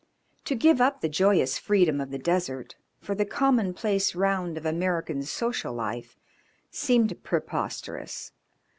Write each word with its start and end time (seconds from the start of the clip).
To 0.45 0.55
give 0.55 0.81
up 0.81 1.01
the 1.01 1.07
joyous 1.07 1.59
freedom 1.59 2.01
of 2.01 2.09
the 2.09 2.17
desert 2.17 2.73
for 3.01 3.13
the 3.13 3.23
commonplace 3.23 4.15
round 4.15 4.57
of 4.57 4.65
American 4.65 5.21
social 5.21 5.75
life 5.75 6.17
seemed 6.71 7.23
preposterous. 7.23 8.31